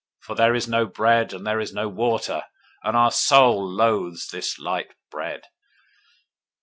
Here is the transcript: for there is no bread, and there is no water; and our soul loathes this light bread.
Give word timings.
for 0.19 0.33
there 0.33 0.55
is 0.55 0.67
no 0.67 0.87
bread, 0.87 1.31
and 1.31 1.45
there 1.45 1.59
is 1.59 1.73
no 1.75 1.87
water; 1.87 2.41
and 2.81 2.97
our 2.97 3.11
soul 3.11 3.63
loathes 3.63 4.29
this 4.29 4.57
light 4.57 4.95
bread. 5.11 5.43